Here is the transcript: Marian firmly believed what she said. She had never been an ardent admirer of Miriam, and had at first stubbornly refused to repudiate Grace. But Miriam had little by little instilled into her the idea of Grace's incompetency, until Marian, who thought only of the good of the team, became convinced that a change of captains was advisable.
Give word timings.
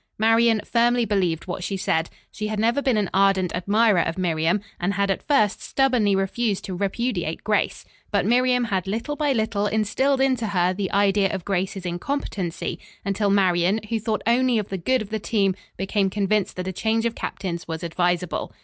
Marian 0.17 0.61
firmly 0.65 1.05
believed 1.05 1.45
what 1.45 1.63
she 1.63 1.77
said. 1.77 2.09
She 2.31 2.47
had 2.47 2.59
never 2.59 2.81
been 2.81 2.97
an 2.97 3.11
ardent 3.13 3.53
admirer 3.55 3.99
of 4.01 4.17
Miriam, 4.17 4.61
and 4.79 4.95
had 4.95 5.11
at 5.11 5.27
first 5.27 5.61
stubbornly 5.61 6.15
refused 6.15 6.65
to 6.65 6.73
repudiate 6.75 7.43
Grace. 7.43 7.85
But 8.09 8.25
Miriam 8.25 8.63
had 8.63 8.87
little 8.87 9.15
by 9.15 9.31
little 9.31 9.67
instilled 9.67 10.19
into 10.19 10.47
her 10.47 10.73
the 10.73 10.91
idea 10.91 11.31
of 11.31 11.45
Grace's 11.45 11.85
incompetency, 11.85 12.79
until 13.05 13.29
Marian, 13.29 13.79
who 13.89 13.99
thought 13.99 14.23
only 14.25 14.57
of 14.57 14.69
the 14.69 14.77
good 14.79 15.03
of 15.03 15.09
the 15.11 15.19
team, 15.19 15.55
became 15.77 16.09
convinced 16.09 16.55
that 16.55 16.67
a 16.67 16.73
change 16.73 17.05
of 17.05 17.13
captains 17.13 17.67
was 17.67 17.83
advisable. 17.83 18.51